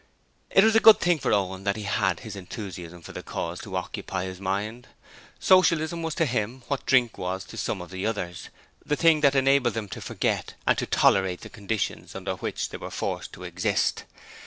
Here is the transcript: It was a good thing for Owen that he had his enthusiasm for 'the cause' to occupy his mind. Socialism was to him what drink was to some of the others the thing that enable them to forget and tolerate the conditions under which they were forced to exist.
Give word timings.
It 0.49 0.63
was 0.63 0.75
a 0.75 0.79
good 0.79 0.99
thing 0.99 1.19
for 1.19 1.31
Owen 1.31 1.63
that 1.63 1.75
he 1.75 1.83
had 1.83 2.21
his 2.21 2.35
enthusiasm 2.35 3.03
for 3.03 3.11
'the 3.11 3.21
cause' 3.21 3.61
to 3.61 3.75
occupy 3.75 4.23
his 4.23 4.41
mind. 4.41 4.87
Socialism 5.37 6.01
was 6.01 6.15
to 6.15 6.25
him 6.25 6.63
what 6.67 6.87
drink 6.87 7.19
was 7.19 7.45
to 7.45 7.55
some 7.55 7.81
of 7.83 7.91
the 7.91 8.07
others 8.07 8.49
the 8.83 8.95
thing 8.95 9.21
that 9.21 9.35
enable 9.35 9.69
them 9.69 9.87
to 9.89 10.01
forget 10.01 10.55
and 10.65 10.75
tolerate 10.89 11.41
the 11.41 11.49
conditions 11.51 12.15
under 12.15 12.33
which 12.37 12.69
they 12.69 12.77
were 12.77 12.89
forced 12.89 13.31
to 13.33 13.43
exist. 13.43 14.05